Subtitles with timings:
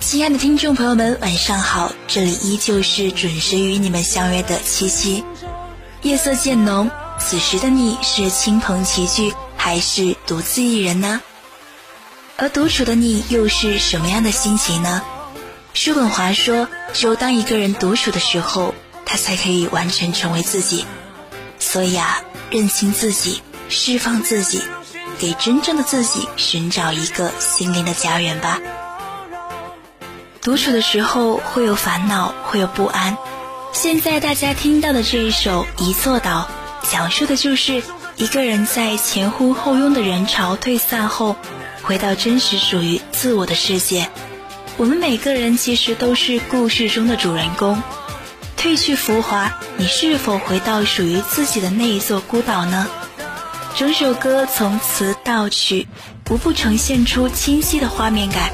[0.00, 1.92] 亲爱的听众朋友们，晚上好！
[2.08, 5.24] 这里依旧是准时与你们相约的七夕。
[6.02, 6.90] 夜色渐浓，
[7.20, 11.22] 此时的你是亲朋齐聚，还是独自一人呢？
[12.36, 15.02] 而独处的你又是什么样的心情呢？
[15.72, 18.74] 叔本华说：“只有当一个人独处的时候，
[19.04, 20.84] 他才可以完全成为自己。”
[21.74, 22.22] 所以啊，
[22.52, 24.62] 认清自己，释放自己，
[25.18, 28.60] 给真正的自己寻找一个心灵的家园吧。
[30.40, 33.16] 独处的时候会有烦恼，会有不安。
[33.72, 36.48] 现在大家听到的这一首《一座岛》，
[36.92, 37.82] 讲述的就是
[38.18, 41.34] 一个人在前呼后拥的人潮退散后，
[41.82, 44.08] 回到真实属于自我的世界。
[44.76, 47.82] 我们每个人其实都是故事中的主人公。
[48.64, 52.88] 褪去浮华，你是否回到属于自己的那一座孤岛呢？
[53.76, 55.86] 整首歌从词到曲，
[56.30, 58.52] 无不呈现出清晰的画面感。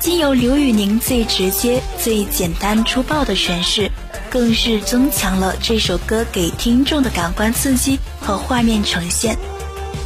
[0.00, 3.90] 经由刘宇宁最直接、最简单粗暴的诠释，
[4.30, 9.36] 更是增强了这首歌给听众的感官刺激和画面呈现。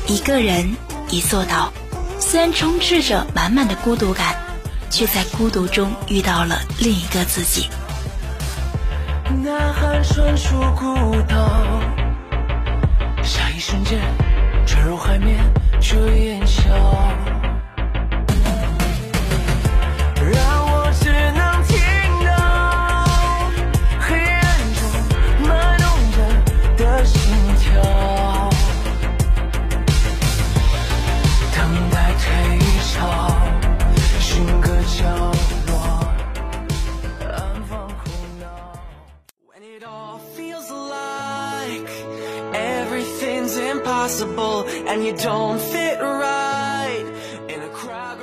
[0.09, 0.75] 一个人，
[1.09, 1.73] 一座岛，
[2.19, 4.35] 虽然充斥着满满的孤独感，
[4.91, 7.69] 却在孤独中遇到了另一个自己。
[9.31, 11.81] 呐喊传出孤岛，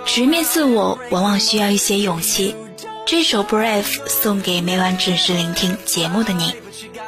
[0.06, 2.56] 直面自我往往需要一些勇气。
[3.06, 6.54] 这首《Brave》送给每晚准时聆听节目的你。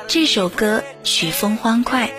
[0.08, 2.12] 这首歌曲风欢快，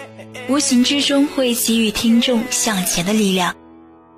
[0.49, 3.55] 无形之中会给予听众向前的力量。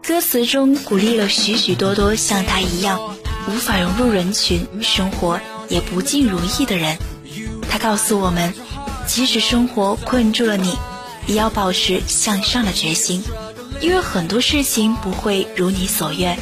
[0.07, 3.17] 歌词中鼓励了许许多多像他一样
[3.49, 6.97] 无法融入人群、生活也不尽如意的人。
[7.69, 8.53] 他告诉我们，
[9.07, 10.77] 即使生活困住了你。
[11.27, 13.23] 也要保持向上的决心，
[13.81, 16.39] 因为很多事情不会如你所愿。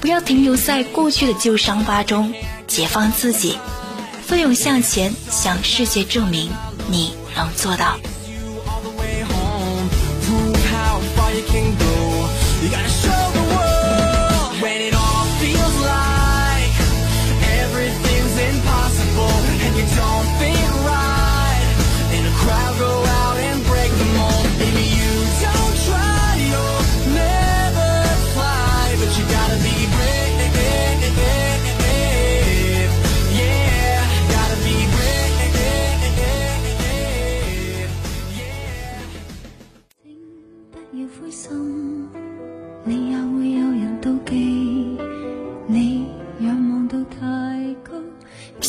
[0.00, 2.32] 不要停留在过去的旧伤疤中，
[2.66, 3.58] 解放自己，
[4.26, 6.50] 奋勇向前，向世界证明
[6.88, 7.98] 你能做到。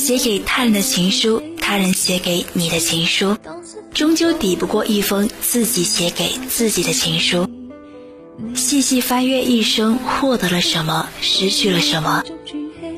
[0.05, 3.37] 写给他人的情书，他人写给你的情书，
[3.91, 7.49] 终究抵不过一封自己写给自己的情书。
[8.53, 12.23] 细细翻阅一生，获得了什么，失去了什么，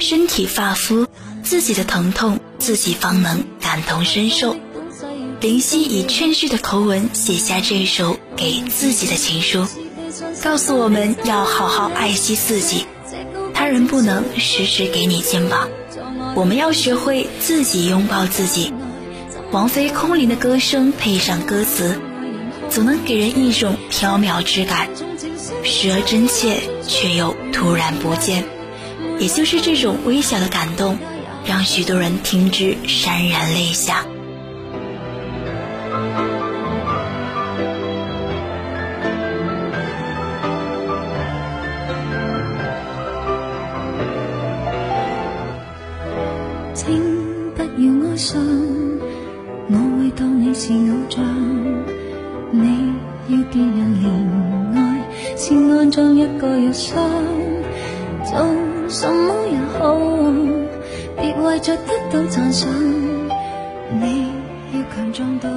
[0.02, 1.08] 身体发肤，
[1.44, 4.58] 自己的疼痛，自己方能感同身受。
[5.40, 9.66] 林夕以劝叙的口吻写下这首给自己的情书，
[10.44, 12.86] 告诉我们要好好爱惜自己，
[13.54, 15.70] 他人不能时时给你肩膀。
[16.38, 18.72] 我们要学会自己拥抱自己。
[19.52, 22.00] 王菲空灵的歌声配上歌词，
[22.70, 24.88] 总能给人一种飘渺之感，
[25.64, 28.46] 时而真切，却又突然不见。
[29.18, 31.00] 也就是这种微小的感动，
[31.44, 34.06] 让许多人听之潸然泪下。
[48.18, 48.42] 信，
[49.70, 51.24] 我会当你是偶像，
[52.52, 52.94] 你
[53.30, 54.06] 要别人怜
[54.76, 54.80] 爱，
[55.36, 56.98] 先安葬一个药箱。
[58.26, 58.46] 做
[58.90, 59.96] 什么也好，
[61.22, 62.70] 别为着得到赞赏。
[64.02, 64.28] 你
[64.74, 65.50] 要强壮到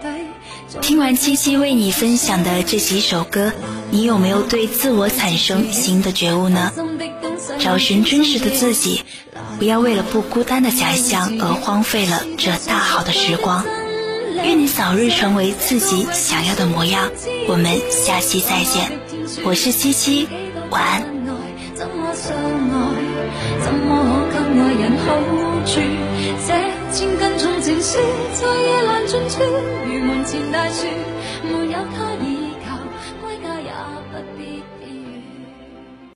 [0.00, 0.15] 底。
[0.80, 3.52] 听完七七为你分享的这几首歌，
[3.90, 6.72] 你有没有对自我产生新的觉悟呢？
[7.58, 9.02] 找寻真实的自己，
[9.58, 13.64] 不要为了不孤单的假象而荒废了这大好的时光。
[14.44, 17.10] 愿你早日成为自己想要的模样。
[17.48, 18.92] 我们下期再见，
[19.44, 20.28] 我是七七，
[20.70, 21.02] 晚安。
[21.74, 22.06] 怎么？
[26.96, 27.98] 千斤重情书，
[28.32, 29.42] 在夜阑尽处，
[29.84, 30.86] 如门前大树，
[31.44, 32.35] 没有他倚。